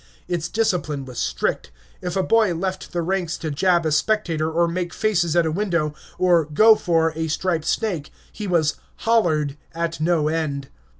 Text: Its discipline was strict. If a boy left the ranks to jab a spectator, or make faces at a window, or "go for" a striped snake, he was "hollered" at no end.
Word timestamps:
Its 0.27 0.49
discipline 0.49 1.05
was 1.05 1.19
strict. 1.19 1.69
If 2.01 2.15
a 2.15 2.23
boy 2.23 2.55
left 2.55 2.91
the 2.91 3.03
ranks 3.03 3.37
to 3.37 3.51
jab 3.51 3.85
a 3.85 3.91
spectator, 3.91 4.49
or 4.49 4.67
make 4.67 4.95
faces 4.95 5.35
at 5.35 5.45
a 5.45 5.51
window, 5.51 5.93
or 6.17 6.45
"go 6.45 6.73
for" 6.73 7.13
a 7.15 7.27
striped 7.27 7.65
snake, 7.65 8.11
he 8.31 8.47
was 8.47 8.77
"hollered" 9.01 9.57
at 9.75 9.99
no 10.01 10.27
end. 10.27 10.69